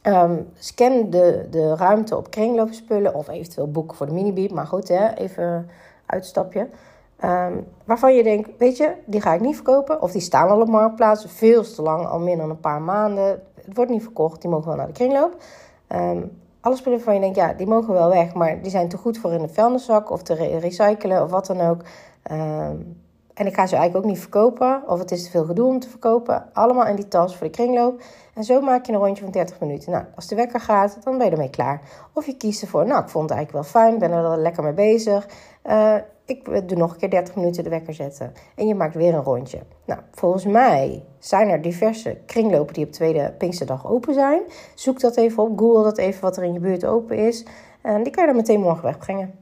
Um, 0.03 0.49
scan 0.55 1.11
de, 1.11 1.47
de 1.51 1.77
ruimte 1.77 2.17
op 2.17 2.31
kringloopspullen 2.31 3.15
of 3.15 3.29
eventueel 3.29 3.71
boeken 3.71 3.97
voor 3.97 4.07
de 4.07 4.13
minibiep. 4.13 4.51
Maar 4.51 4.67
goed, 4.67 4.89
hè, 4.89 5.15
even 5.15 5.71
uitstapje. 6.07 6.69
Um, 7.25 7.67
waarvan 7.85 8.15
je 8.15 8.23
denkt, 8.23 8.51
weet 8.59 8.77
je, 8.77 8.93
die 9.05 9.21
ga 9.21 9.35
ik 9.35 9.41
niet 9.41 9.55
verkopen. 9.55 10.03
Of 10.03 10.13
die 10.13 10.21
staan 10.21 10.49
al 10.49 10.61
op 10.61 10.69
marktplaats, 10.69 11.25
veel 11.29 11.63
te 11.63 11.83
lang, 11.83 12.07
al 12.07 12.19
meer 12.19 12.37
dan 12.37 12.51
een 12.51 12.61
paar 12.61 12.83
maanden. 12.83 13.43
Het 13.69 13.77
wordt 13.77 13.91
niet 13.91 14.03
verkocht, 14.03 14.41
die 14.41 14.51
mogen 14.51 14.67
wel 14.67 14.77
naar 14.77 14.87
de 14.87 14.93
kringloop. 14.93 15.43
Um, 15.89 16.31
alle 16.61 16.77
spullen 16.77 16.99
waarvan 16.99 17.15
je 17.15 17.21
denkt, 17.21 17.37
ja, 17.37 17.53
die 17.53 17.67
mogen 17.67 17.93
wel 17.93 18.09
weg, 18.09 18.35
maar 18.35 18.63
die 18.63 18.71
zijn 18.71 18.89
te 18.89 18.97
goed 18.97 19.19
voor 19.19 19.33
in 19.33 19.43
de 19.43 19.49
vuilniszak 19.49 20.11
of 20.11 20.23
te 20.23 20.35
recyclen 20.59 21.23
of 21.23 21.31
wat 21.31 21.47
dan 21.47 21.61
ook. 21.61 21.83
Um, 22.31 22.97
en 23.35 23.47
ik 23.47 23.55
ga 23.55 23.67
ze 23.67 23.77
eigenlijk 23.77 24.05
ook 24.05 24.11
niet 24.11 24.21
verkopen, 24.21 24.83
of 24.87 24.99
het 24.99 25.11
is 25.11 25.25
te 25.25 25.31
veel 25.31 25.45
gedoe 25.45 25.69
om 25.69 25.79
te 25.79 25.89
verkopen. 25.89 26.45
Allemaal 26.53 26.87
in 26.87 26.97
die 26.97 27.09
tas 27.09 27.37
voor 27.37 27.47
de 27.47 27.53
kringloop. 27.53 28.03
En 28.35 28.45
zo 28.45 28.61
maak 28.61 28.87
je 28.87 28.93
een 28.93 28.99
rondje 28.99 29.23
van 29.23 29.33
30 29.33 29.61
minuten. 29.61 29.93
Nou, 29.93 30.05
als 30.15 30.27
de 30.27 30.35
wekker 30.35 30.61
gaat, 30.61 30.99
dan 31.05 31.19
ben 31.19 31.27
je 31.27 31.33
ermee 31.33 31.51
klaar. 31.51 31.81
Of 32.13 32.27
je 32.27 32.37
kiest 32.37 32.63
ervoor, 32.63 32.87
nou, 32.87 33.03
ik 33.03 33.09
vond 33.09 33.29
het 33.29 33.39
eigenlijk 33.39 33.73
wel 33.73 33.83
fijn, 33.83 33.99
ben 33.99 34.11
er 34.11 34.39
lekker 34.39 34.63
mee 34.63 34.73
bezig. 34.73 35.29
Uh, 35.67 35.95
ik 36.29 36.69
doe 36.69 36.79
nog 36.79 36.93
een 36.93 36.99
keer 36.99 37.11
30 37.11 37.35
minuten 37.35 37.65
de 37.65 37.71
wekker 37.71 37.95
zetten. 37.95 38.33
En 38.55 38.67
je 38.67 38.75
maakt 38.75 38.95
weer 38.95 39.15
een 39.15 39.23
rondje. 39.23 39.59
Nou, 39.85 40.01
volgens 40.13 40.45
mij 40.45 41.05
zijn 41.19 41.49
er 41.49 41.63
diverse 41.63 42.19
kringlopen 42.27 42.75
die 42.75 42.85
op 42.85 42.93
tweede 42.93 43.35
Pinksterdag 43.39 43.87
open 43.87 44.15
zijn. 44.15 44.43
Zoek 44.75 45.01
dat 45.01 45.17
even 45.17 45.43
op, 45.43 45.59
google 45.59 45.83
dat 45.83 45.99
even 45.99 46.21
wat 46.21 46.37
er 46.37 46.45
in 46.45 46.53
je 46.53 46.61
buurt 46.61 46.85
open 46.85 47.17
is. 47.17 47.45
En 47.83 48.03
die 48.03 48.13
kan 48.13 48.23
je 48.25 48.29
dan 48.29 48.41
meteen 48.41 48.61
morgen 48.61 48.85
wegbrengen. 48.85 49.35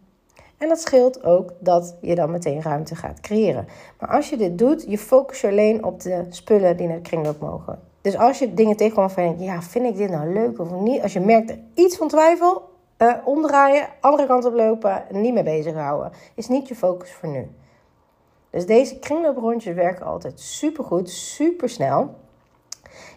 En 0.58 0.68
dat 0.68 0.80
scheelt 0.80 1.24
ook 1.24 1.52
dat 1.58 1.96
je 2.00 2.14
dan 2.14 2.30
meteen 2.30 2.62
ruimte 2.62 2.94
gaat 2.94 3.20
creëren. 3.20 3.66
Maar 4.00 4.08
als 4.08 4.30
je 4.30 4.36
dit 4.36 4.58
doet, 4.58 4.84
je 4.88 4.98
focus 4.98 5.40
je 5.40 5.48
alleen 5.48 5.84
op 5.84 6.00
de 6.00 6.24
spullen 6.28 6.76
die 6.76 6.86
naar 6.86 6.96
de 6.96 7.02
kringloop 7.02 7.40
mogen. 7.40 7.78
Dus 8.00 8.16
als 8.16 8.38
je 8.38 8.54
dingen 8.54 8.76
tegenkomt 8.76 9.12
van 9.12 9.38
ja, 9.38 9.62
vind 9.62 9.84
ik 9.84 9.96
dit 9.96 10.10
nou 10.10 10.32
leuk 10.32 10.58
of 10.58 10.70
niet? 10.70 11.02
Als 11.02 11.12
je 11.12 11.20
merkt 11.20 11.50
er 11.50 11.58
iets 11.74 11.96
van 11.96 12.08
twijfel, 12.08 12.62
uh, 12.98 13.14
omdraaien, 13.24 13.88
andere 14.00 14.28
kant 14.28 14.44
op 14.44 14.54
lopen, 14.54 15.04
niet 15.10 15.34
mee 15.34 15.42
bezighouden. 15.42 16.12
Is 16.34 16.48
niet 16.48 16.68
je 16.68 16.74
focus 16.74 17.12
voor 17.12 17.28
nu. 17.28 17.50
Dus 18.50 18.66
deze 18.66 18.98
kringlooprondjes 18.98 19.74
werken 19.74 20.06
altijd 20.06 20.40
super 20.40 20.84
goed, 20.84 21.10
super 21.10 21.68
snel. 21.68 22.14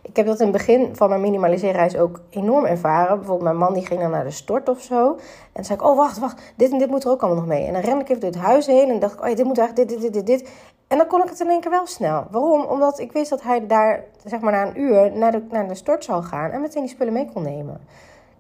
Ik 0.02 0.16
heb 0.16 0.26
dat 0.26 0.40
in 0.40 0.48
het 0.48 0.58
begin 0.58 0.96
van 0.96 1.10
mijn 1.10 1.22
minimaliseerreis 1.22 1.98
ook 1.98 2.20
enorm 2.30 2.66
ervaren. 2.66 3.18
Bijvoorbeeld 3.18 3.48
mijn 3.48 3.58
man 3.58 3.74
die 3.74 3.86
ging 3.86 4.00
dan 4.00 4.12
naar 4.12 4.24
de 4.24 4.32
stort 4.32 4.70
of 4.70 4.82
zo. 4.82 5.18
En 5.54 5.66
zei 5.66 5.80
ik, 5.80 5.86
oh 5.86 5.96
wacht, 5.98 6.18
wacht, 6.18 6.54
dit 6.56 6.72
en 6.72 6.78
dit 6.78 6.90
moet 6.90 7.04
er 7.04 7.10
ook 7.10 7.22
allemaal 7.22 7.40
nog 7.40 7.50
mee. 7.50 7.66
En 7.66 7.74
dan 7.74 7.82
ren 7.82 8.00
ik 8.00 8.10
even 8.10 8.22
door 8.22 8.30
het 8.30 8.40
huis 8.40 8.66
heen 8.66 8.90
en 8.90 9.00
dacht 9.00 9.14
ik, 9.14 9.22
oh 9.22 9.28
ja, 9.28 9.36
dit 9.36 9.46
moet 9.46 9.58
eigenlijk 9.58 9.90
dit, 9.90 10.02
dit, 10.02 10.14
dit, 10.14 10.26
dit. 10.26 10.50
En 10.88 10.98
dan 10.98 11.08
kon 11.08 11.24
ik 11.24 11.30
het 11.30 11.40
in 11.40 11.50
één 11.50 11.62
keer 11.62 11.72
wel 11.72 11.88
snel. 11.88 12.26
Waarom? 12.32 12.66
Omdat 12.66 13.00
ik 13.00 13.12
wist 13.12 13.30
dat 13.30 13.42
hij 13.42 13.68
daar, 13.68 14.04
zeg 14.26 14.40
maar 14.40 14.52
na 14.52 14.68
een 14.68 14.80
uur, 14.80 15.12
naar 15.12 15.32
de, 15.32 15.44
naar 15.50 15.68
de 15.68 15.76
stort 15.76 16.04
zou 16.04 16.24
gaan. 16.24 16.52
En 16.52 16.62
meteen 16.62 16.82
die 16.82 16.92
spullen 16.92 17.14
mee 17.14 17.30
kon 17.34 17.44
nemen. 17.44 17.82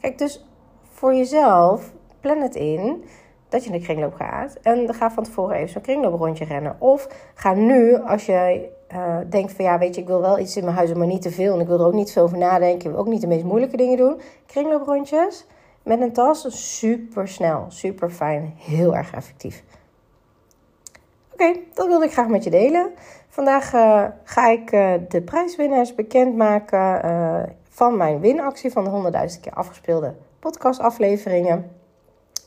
Kijk, 0.01 0.17
dus 0.17 0.45
voor 0.99 1.15
jezelf, 1.15 1.91
plan 2.19 2.41
het 2.41 2.55
in 2.55 3.03
dat 3.49 3.63
je 3.63 3.71
in 3.71 3.79
de 3.79 3.83
kringloop 3.83 4.13
gaat. 4.13 4.57
En 4.61 4.93
ga 4.93 5.11
van 5.11 5.23
tevoren 5.23 5.55
even 5.55 5.69
zo'n 5.69 5.81
kringlooprondje 5.81 6.45
rennen. 6.45 6.75
Of 6.79 7.07
ga 7.33 7.53
nu, 7.53 7.95
als 7.95 8.25
jij 8.25 8.69
uh, 8.93 9.17
denkt 9.29 9.51
van 9.53 9.65
ja, 9.65 9.77
weet 9.77 9.95
je, 9.95 10.01
ik 10.01 10.07
wil 10.07 10.21
wel 10.21 10.39
iets 10.39 10.57
in 10.57 10.63
mijn 10.63 10.75
huis, 10.75 10.93
maar 10.93 11.07
niet 11.07 11.21
te 11.21 11.31
veel. 11.31 11.53
En 11.53 11.59
ik 11.59 11.67
wil 11.67 11.79
er 11.79 11.85
ook 11.85 11.93
niet 11.93 12.11
veel 12.11 12.23
over 12.23 12.37
nadenken. 12.37 12.85
Ik 12.85 12.91
wil 12.91 12.99
ook 12.99 13.07
niet 13.07 13.21
de 13.21 13.27
meest 13.27 13.43
moeilijke 13.43 13.77
dingen 13.77 13.97
doen. 13.97 14.21
Kringlooprondjes 14.45 15.45
met 15.83 16.01
een 16.01 16.13
tas, 16.13 16.45
super 16.79 17.27
snel, 17.27 17.65
super 17.67 18.09
fijn, 18.09 18.53
heel 18.57 18.95
erg 18.95 19.13
effectief. 19.13 19.63
Oké, 21.33 21.53
dat 21.73 21.87
wilde 21.87 22.05
ik 22.05 22.11
graag 22.11 22.27
met 22.27 22.43
je 22.43 22.49
delen. 22.49 22.91
Vandaag 23.29 23.73
uh, 23.73 24.05
ga 24.23 24.49
ik 24.49 24.71
uh, 24.71 24.93
de 25.07 25.21
prijswinnaars 25.21 25.95
bekendmaken 25.95 27.55
van 27.69 27.97
mijn 27.97 28.19
winactie 28.19 28.71
van 28.71 28.83
de 28.83 29.11
100.000 29.35 29.39
keer 29.41 29.53
afgespeelde 29.53 30.13
podcastafleveringen. 30.39 31.71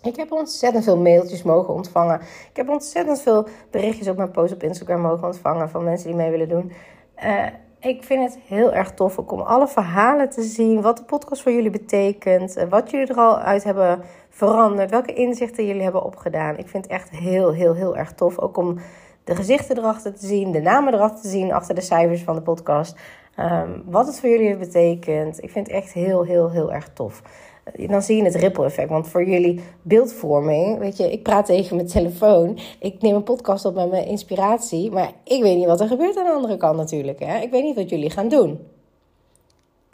Ik 0.02 0.16
heb 0.16 0.32
ontzettend 0.32 0.84
veel 0.84 0.98
mailtjes 0.98 1.42
mogen 1.42 1.74
ontvangen. 1.74 2.20
Ik 2.50 2.56
heb 2.56 2.68
ontzettend 2.68 3.22
veel 3.22 3.46
berichtjes 3.70 4.08
op 4.08 4.16
mijn 4.16 4.30
post 4.30 4.52
op 4.52 4.62
Instagram 4.62 5.00
mogen 5.00 5.26
ontvangen 5.26 5.70
van 5.70 5.84
mensen 5.84 6.06
die 6.06 6.16
mee 6.16 6.30
willen 6.30 6.48
doen. 6.48 6.72
Uh, 7.24 7.46
ik 7.80 8.02
vind 8.04 8.22
het 8.32 8.42
heel 8.46 8.72
erg 8.72 8.90
tof 8.90 9.18
om 9.18 9.40
alle 9.40 9.68
verhalen 9.68 10.30
te 10.30 10.42
zien. 10.42 10.80
Wat 10.80 10.96
de 10.96 11.04
podcast 11.04 11.42
voor 11.42 11.52
jullie 11.52 11.70
betekent. 11.70 12.56
Eh, 12.56 12.68
wat 12.68 12.90
jullie 12.90 13.06
er 13.06 13.16
al 13.16 13.38
uit 13.38 13.64
hebben 13.64 14.02
veranderd. 14.28 14.90
Welke 14.90 15.12
inzichten 15.12 15.66
jullie 15.66 15.82
hebben 15.82 16.04
opgedaan. 16.04 16.58
Ik 16.58 16.68
vind 16.68 16.84
het 16.84 16.92
echt 16.92 17.10
heel, 17.10 17.52
heel, 17.52 17.74
heel 17.74 17.96
erg 17.96 18.12
tof. 18.12 18.38
Ook 18.38 18.56
om 18.56 18.78
de 19.24 19.34
gezichten 19.34 19.78
erachter 19.78 20.14
te 20.14 20.26
zien. 20.26 20.52
De 20.52 20.60
namen 20.60 20.94
erachter 20.94 21.22
te 21.22 21.28
zien. 21.28 21.52
Achter 21.52 21.74
de 21.74 21.80
cijfers 21.80 22.22
van 22.22 22.34
de 22.34 22.42
podcast. 22.42 22.96
Um, 23.38 23.82
wat 23.86 24.06
het 24.06 24.20
voor 24.20 24.28
jullie 24.28 24.46
heeft 24.46 24.58
betekend. 24.58 25.42
Ik 25.42 25.50
vind 25.50 25.66
het 25.66 25.76
echt 25.76 25.92
heel, 25.92 26.24
heel, 26.24 26.50
heel 26.50 26.72
erg 26.72 26.88
tof 26.92 27.22
dan 27.76 28.02
zie 28.02 28.16
je 28.16 28.24
het 28.24 28.34
ripple 28.34 28.64
effect. 28.64 28.88
Want 28.88 29.08
voor 29.08 29.24
jullie 29.24 29.60
beeldvorming, 29.82 30.78
weet 30.78 30.96
je, 30.96 31.12
ik 31.12 31.22
praat 31.22 31.46
tegen 31.46 31.76
mijn 31.76 31.88
telefoon. 31.88 32.58
Ik 32.78 33.02
neem 33.02 33.14
een 33.14 33.22
podcast 33.22 33.64
op 33.64 33.74
met 33.74 33.90
mijn 33.90 34.06
inspiratie. 34.06 34.90
Maar 34.90 35.12
ik 35.24 35.42
weet 35.42 35.56
niet 35.56 35.66
wat 35.66 35.80
er 35.80 35.88
gebeurt 35.88 36.16
aan 36.16 36.24
de 36.24 36.32
andere 36.32 36.56
kant 36.56 36.76
natuurlijk. 36.76 37.20
Hè? 37.20 37.38
Ik 37.38 37.50
weet 37.50 37.62
niet 37.62 37.76
wat 37.76 37.90
jullie 37.90 38.10
gaan 38.10 38.28
doen. 38.28 38.58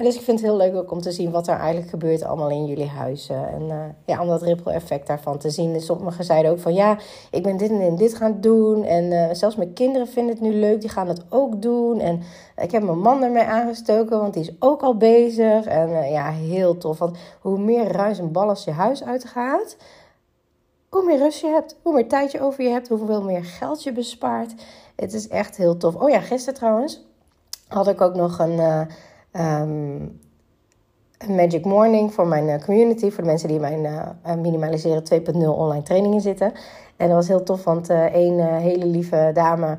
Dus 0.03 0.15
ik 0.15 0.23
vind 0.23 0.41
het 0.41 0.49
heel 0.49 0.57
leuk 0.57 0.77
ook 0.77 0.91
om 0.91 1.01
te 1.01 1.13
zien 1.13 1.31
wat 1.31 1.49
er 1.49 1.57
eigenlijk 1.57 1.91
gebeurt 1.91 2.23
allemaal 2.23 2.51
in 2.51 2.67
jullie 2.67 2.89
huizen. 2.89 3.49
En 3.49 3.63
uh, 3.63 3.85
ja, 4.05 4.21
om 4.23 4.29
dat 4.29 4.43
ripple 4.43 4.73
effect 4.73 5.07
daarvan 5.07 5.39
te 5.39 5.51
zien. 5.51 5.73
Dus 5.73 5.87
sommigen 5.87 6.25
zeiden 6.25 6.51
ook 6.51 6.59
van 6.59 6.75
ja, 6.75 6.99
ik 7.31 7.43
ben 7.43 7.57
dit 7.57 7.71
en 7.71 7.97
dit 7.97 8.15
gaan 8.15 8.41
doen. 8.41 8.85
En 8.85 9.05
uh, 9.05 9.29
zelfs 9.33 9.57
mijn 9.57 9.73
kinderen 9.73 10.09
vinden 10.09 10.35
het 10.35 10.43
nu 10.43 10.55
leuk, 10.55 10.81
die 10.81 10.91
gaan 10.91 11.09
het 11.09 11.23
ook 11.29 11.63
doen. 11.63 12.01
En 12.01 12.23
ik 12.57 12.71
heb 12.71 12.83
mijn 12.83 12.99
man 12.99 13.23
ermee 13.23 13.43
aangestoken, 13.43 14.21
want 14.21 14.35
die 14.35 14.43
is 14.43 14.53
ook 14.59 14.83
al 14.83 14.97
bezig. 14.97 15.65
En 15.65 15.89
uh, 15.89 16.11
ja, 16.11 16.31
heel 16.31 16.77
tof. 16.77 16.99
Want 16.99 17.17
hoe 17.41 17.59
meer 17.59 17.93
ruis 17.93 18.19
en 18.19 18.33
ballast 18.33 18.65
je 18.65 18.71
huis 18.71 19.05
uitgaat, 19.05 19.77
hoe 20.89 21.05
meer 21.05 21.19
rust 21.19 21.41
je 21.41 21.47
hebt, 21.47 21.77
hoe 21.83 21.95
meer 21.95 22.09
tijd 22.09 22.33
je 22.33 22.41
over 22.41 22.65
je 22.65 22.71
hebt, 22.71 22.89
hoeveel 22.89 23.23
meer 23.23 23.45
geld 23.45 23.83
je 23.83 23.93
bespaart. 23.93 24.55
Het 24.97 25.13
is 25.13 25.29
echt 25.29 25.57
heel 25.57 25.77
tof. 25.77 25.95
Oh 25.95 26.11
ja, 26.11 26.21
gisteren 26.21 26.59
trouwens 26.59 27.07
had 27.69 27.89
ik 27.89 28.01
ook 28.01 28.15
nog 28.15 28.39
een 28.39 28.87
um, 29.33 30.21
Magic 31.29 31.65
Morning 31.65 32.15
voor 32.15 32.27
mijn 32.27 32.49
eh, 32.49 32.65
community. 32.65 33.11
Voor 33.11 33.23
de 33.23 33.29
mensen 33.29 33.49
die 33.49 33.61
in 33.61 33.81
mijn 33.81 33.85
uh, 34.27 34.35
Minimaliseren 34.35 35.03
2.0 35.13 35.37
online 35.37 35.83
trainingen 35.83 36.21
zitten. 36.21 36.53
En 36.97 37.07
dat 37.07 37.17
was 37.17 37.29
heel 37.29 37.43
tof, 37.43 37.65
want 37.65 37.89
een 37.89 38.41
hele 38.41 38.87
lieve 38.87 39.31
dame, 39.35 39.79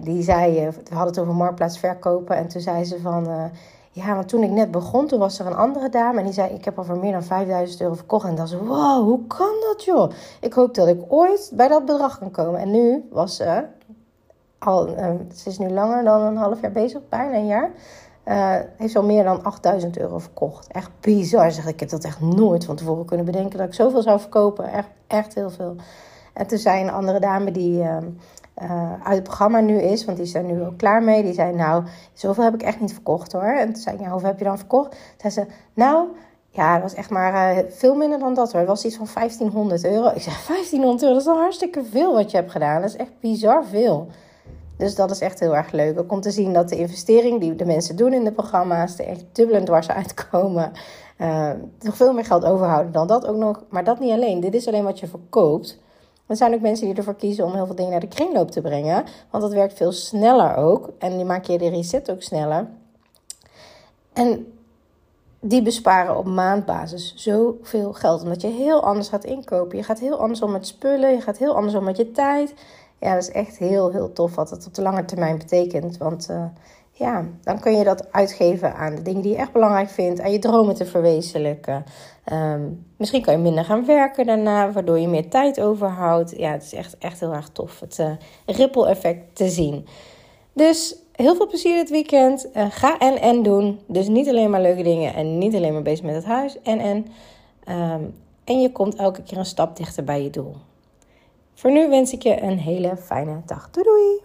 die 0.00 0.22
zei, 0.22 0.54
we 0.54 0.94
hadden 0.94 1.06
het 1.06 1.18
over 1.18 1.34
marktplaats 1.34 1.78
verkopen. 1.78 2.36
En 2.36 2.48
toen 2.48 2.60
zei 2.60 2.84
ze 2.84 3.00
van, 3.00 3.50
ja, 3.94 4.14
want 4.14 4.28
toen 4.28 4.42
ik 4.42 4.50
net 4.50 4.70
begon, 4.70 5.06
toen 5.06 5.18
was 5.18 5.38
er 5.38 5.46
een 5.46 5.56
andere 5.56 5.88
dame. 5.88 6.18
En 6.18 6.24
die 6.24 6.34
zei, 6.34 6.54
ik 6.54 6.64
heb 6.64 6.78
al 6.78 6.84
voor 6.84 6.98
meer 6.98 7.12
dan 7.12 7.22
5000 7.22 7.80
euro 7.80 7.94
verkocht. 7.94 8.26
En 8.26 8.34
dan 8.34 8.48
zei 8.48 8.62
wow, 8.62 9.04
hoe 9.04 9.26
kan 9.26 9.54
dat 9.60 9.84
joh? 9.84 10.10
Ik 10.40 10.52
hoop 10.52 10.74
dat 10.74 10.88
ik 10.88 11.02
ooit 11.08 11.50
bij 11.54 11.68
dat 11.68 11.84
bedrag 11.84 12.18
kan 12.18 12.30
komen. 12.30 12.60
En 12.60 12.70
nu 12.70 13.08
was 13.10 13.36
ze, 13.36 13.64
al, 14.58 14.86
ze 15.34 15.48
is 15.48 15.58
nu 15.58 15.70
langer 15.70 16.04
dan 16.04 16.20
een 16.20 16.36
half 16.36 16.60
jaar 16.60 16.72
bezig, 16.72 17.00
bijna 17.08 17.36
een 17.36 17.46
jaar. 17.46 17.70
Uh, 18.28 18.56
heeft 18.76 18.96
al 18.96 19.04
meer 19.04 19.24
dan 19.24 19.42
8000 19.42 19.98
euro 19.98 20.18
verkocht. 20.18 20.66
Echt 20.66 20.90
bizar. 21.00 21.50
Zeg, 21.50 21.66
ik 21.66 21.80
heb 21.80 21.88
dat 21.88 22.04
echt 22.04 22.20
nooit 22.20 22.64
van 22.64 22.76
tevoren 22.76 23.04
kunnen 23.04 23.26
bedenken 23.26 23.58
dat 23.58 23.66
ik 23.66 23.74
zoveel 23.74 24.02
zou 24.02 24.20
verkopen. 24.20 24.72
Echt, 24.72 24.88
echt 25.06 25.34
heel 25.34 25.50
veel. 25.50 25.76
En 26.32 26.46
toen 26.46 26.58
zei 26.58 26.82
een 26.82 26.90
andere 26.90 27.20
dame 27.20 27.50
die 27.50 27.82
uh, 28.62 28.92
uit 29.02 29.14
het 29.14 29.22
programma 29.22 29.60
nu 29.60 29.80
is, 29.80 30.04
want 30.04 30.18
die 30.18 30.34
er 30.34 30.44
nu 30.44 30.62
ook 30.62 30.78
klaar 30.78 31.02
mee. 31.02 31.22
Die 31.22 31.32
zei: 31.32 31.54
Nou, 31.54 31.84
zoveel 32.12 32.44
heb 32.44 32.54
ik 32.54 32.62
echt 32.62 32.80
niet 32.80 32.92
verkocht 32.92 33.32
hoor. 33.32 33.42
En 33.42 33.72
toen 33.72 33.82
zei 33.82 33.96
ik: 33.96 34.06
hoeveel 34.06 34.28
heb 34.28 34.38
je 34.38 34.44
dan 34.44 34.58
verkocht? 34.58 34.96
Zei 35.16 35.32
ze: 35.32 35.46
Nou. 35.74 36.06
Ja, 36.48 36.72
dat 36.72 36.82
was 36.82 36.94
echt 36.94 37.10
maar 37.10 37.64
veel 37.68 37.94
minder 37.94 38.18
dan 38.18 38.34
dat 38.34 38.52
hoor. 38.52 38.60
Het 38.60 38.68
was 38.68 38.84
iets 38.84 38.96
van 38.96 39.08
1500 39.14 39.84
euro. 39.84 40.08
Ik 40.08 40.22
zeg 40.22 40.46
1500 40.46 41.02
euro, 41.02 41.14
dat 41.14 41.22
is 41.22 41.28
al 41.28 41.36
hartstikke 41.36 41.84
veel 41.84 42.14
wat 42.14 42.30
je 42.30 42.36
hebt 42.36 42.50
gedaan. 42.50 42.80
Dat 42.80 42.90
is 42.90 42.96
echt 42.96 43.20
bizar 43.20 43.64
veel. 43.64 44.08
Dus 44.76 44.94
dat 44.94 45.10
is 45.10 45.20
echt 45.20 45.40
heel 45.40 45.56
erg 45.56 45.72
leuk. 45.72 45.98
Ook 45.98 46.12
om 46.12 46.20
te 46.20 46.30
zien 46.30 46.52
dat 46.52 46.68
de 46.68 46.76
investering 46.76 47.40
die 47.40 47.54
de 47.54 47.64
mensen 47.64 47.96
doen 47.96 48.12
in 48.12 48.24
de 48.24 48.32
programma's 48.32 48.98
er 48.98 49.06
echt 49.06 49.24
dubbel 49.32 49.56
en 49.56 49.64
dwars 49.64 49.88
uitkomen. 50.00 50.72
Uh, 51.18 51.50
nog 51.80 51.96
veel 51.96 52.12
meer 52.12 52.24
geld 52.24 52.44
overhouden 52.44 52.92
dan 52.92 53.06
dat 53.06 53.26
ook 53.26 53.36
nog. 53.36 53.62
Maar 53.68 53.84
dat 53.84 54.00
niet 54.00 54.12
alleen. 54.12 54.40
Dit 54.40 54.54
is 54.54 54.66
alleen 54.66 54.84
wat 54.84 55.00
je 55.00 55.06
verkoopt. 55.06 55.78
Er 56.26 56.36
zijn 56.36 56.54
ook 56.54 56.60
mensen 56.60 56.86
die 56.86 56.94
ervoor 56.94 57.14
kiezen 57.14 57.44
om 57.44 57.54
heel 57.54 57.66
veel 57.66 57.74
dingen 57.74 57.90
naar 57.90 58.00
de 58.00 58.08
kringloop 58.08 58.50
te 58.50 58.60
brengen. 58.60 59.04
Want 59.30 59.42
dat 59.42 59.52
werkt 59.52 59.76
veel 59.76 59.92
sneller 59.92 60.56
ook. 60.56 60.90
En 60.98 61.16
die 61.16 61.24
maak 61.24 61.44
je 61.44 61.58
de 61.58 61.68
reset 61.68 62.10
ook 62.10 62.22
sneller. 62.22 62.68
En 64.12 64.52
die 65.40 65.62
besparen 65.62 66.16
op 66.16 66.26
maandbasis 66.26 67.14
zoveel 67.16 67.92
geld. 67.92 68.22
Omdat 68.22 68.40
je 68.40 68.48
heel 68.48 68.82
anders 68.82 69.08
gaat 69.08 69.24
inkopen. 69.24 69.76
Je 69.76 69.82
gaat 69.82 69.98
heel 69.98 70.18
anders 70.18 70.42
om 70.42 70.50
met 70.50 70.66
spullen. 70.66 71.10
Je 71.10 71.20
gaat 71.20 71.38
heel 71.38 71.54
anders 71.54 71.74
om 71.74 71.84
met 71.84 71.96
je 71.96 72.10
tijd 72.10 72.54
ja, 73.04 73.14
dat 73.14 73.22
is 73.22 73.30
echt 73.30 73.58
heel, 73.58 73.90
heel 73.90 74.12
tof 74.12 74.34
wat 74.34 74.50
het 74.50 74.66
op 74.66 74.74
de 74.74 74.82
lange 74.82 75.04
termijn 75.04 75.38
betekent. 75.38 75.96
Want 75.96 76.28
uh, 76.30 76.44
ja, 76.90 77.24
dan 77.42 77.60
kun 77.60 77.76
je 77.76 77.84
dat 77.84 78.12
uitgeven 78.12 78.74
aan 78.74 78.94
de 78.94 79.02
dingen 79.02 79.22
die 79.22 79.30
je 79.30 79.38
echt 79.38 79.52
belangrijk 79.52 79.88
vindt, 79.88 80.20
aan 80.20 80.32
je 80.32 80.38
dromen 80.38 80.74
te 80.74 80.86
verwezenlijken. 80.86 81.84
Um, 82.32 82.86
misschien 82.96 83.22
kan 83.22 83.34
je 83.34 83.40
minder 83.40 83.64
gaan 83.64 83.86
werken 83.86 84.26
daarna, 84.26 84.72
waardoor 84.72 84.98
je 84.98 85.08
meer 85.08 85.28
tijd 85.28 85.60
overhoudt. 85.60 86.34
Ja, 86.36 86.52
het 86.52 86.62
is 86.62 86.74
echt, 86.74 86.98
echt 86.98 87.20
heel 87.20 87.32
erg 87.32 87.48
tof 87.48 87.80
het 87.80 87.98
uh, 87.98 88.10
ripple 88.46 88.88
effect 88.88 89.36
te 89.36 89.48
zien. 89.48 89.86
Dus 90.52 90.96
heel 91.12 91.34
veel 91.34 91.46
plezier 91.46 91.74
dit 91.74 91.90
weekend. 91.90 92.48
Uh, 92.56 92.66
ga 92.70 92.98
en 92.98 93.20
en 93.20 93.42
doen. 93.42 93.80
Dus 93.86 94.08
niet 94.08 94.28
alleen 94.28 94.50
maar 94.50 94.60
leuke 94.60 94.82
dingen 94.82 95.14
en 95.14 95.38
niet 95.38 95.54
alleen 95.54 95.72
maar 95.72 95.82
bezig 95.82 96.04
met 96.04 96.14
het 96.14 96.24
huis. 96.24 96.62
En 96.62 96.78
en. 96.78 97.06
Um, 97.68 98.14
en 98.44 98.60
je 98.60 98.72
komt 98.72 98.94
elke 98.94 99.22
keer 99.22 99.38
een 99.38 99.44
stap 99.44 99.76
dichter 99.76 100.04
bij 100.04 100.22
je 100.22 100.30
doel. 100.30 100.56
Voor 101.54 101.72
nu 101.72 101.88
wens 101.88 102.12
ik 102.12 102.22
je 102.22 102.42
een 102.42 102.58
hele 102.58 102.96
fijne 102.96 103.42
dag. 103.46 103.70
Doei 103.70 103.86
doei! 103.86 104.20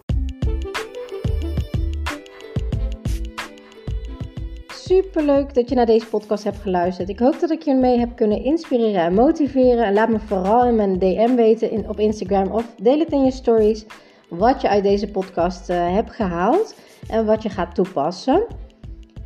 Super 4.67 5.23
leuk 5.23 5.53
dat 5.53 5.69
je 5.69 5.75
naar 5.75 5.85
deze 5.85 6.05
podcast 6.05 6.43
hebt 6.43 6.57
geluisterd. 6.57 7.09
Ik 7.09 7.19
hoop 7.19 7.39
dat 7.39 7.51
ik 7.51 7.61
je 7.61 7.75
mee 7.75 7.99
heb 7.99 8.15
kunnen 8.15 8.43
inspireren 8.43 9.01
en 9.01 9.13
motiveren. 9.13 9.93
laat 9.93 10.09
me 10.09 10.19
vooral 10.19 10.65
in 10.65 10.75
mijn 10.75 10.99
DM 10.99 11.35
weten 11.35 11.71
in, 11.71 11.89
op 11.89 11.99
Instagram 11.99 12.51
of 12.51 12.75
deel 12.81 12.99
het 12.99 13.11
in 13.11 13.23
je 13.23 13.31
stories 13.31 13.85
wat 14.29 14.61
je 14.61 14.69
uit 14.69 14.83
deze 14.83 15.11
podcast 15.11 15.69
uh, 15.69 15.93
hebt 15.93 16.11
gehaald 16.11 16.75
en 17.09 17.25
wat 17.25 17.43
je 17.43 17.49
gaat 17.49 17.75
toepassen. 17.75 18.45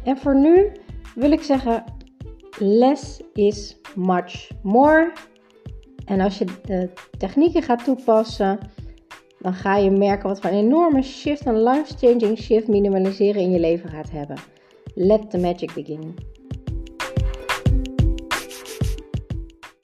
En 0.03 0.17
voor 0.17 0.35
nu 0.35 0.71
wil 1.15 1.31
ik 1.31 1.41
zeggen: 1.41 1.83
less 2.57 3.21
is 3.33 3.77
much 3.95 4.49
more. 4.61 5.11
En 6.05 6.19
als 6.21 6.37
je 6.37 6.45
de 6.65 6.89
technieken 7.17 7.61
gaat 7.61 7.83
toepassen, 7.83 8.59
dan 9.39 9.53
ga 9.53 9.77
je 9.77 9.91
merken 9.91 10.27
wat 10.27 10.39
voor 10.39 10.49
een 10.49 10.57
enorme 10.57 11.01
shift, 11.01 11.45
een 11.45 11.63
life-changing 11.63 12.37
shift 12.37 12.67
minimaliseren 12.67 13.41
in 13.41 13.51
je 13.51 13.59
leven 13.59 13.89
gaat 13.89 14.11
hebben. 14.11 14.37
Let 14.95 15.29
the 15.29 15.37
magic 15.37 15.73
begin. 15.73 16.15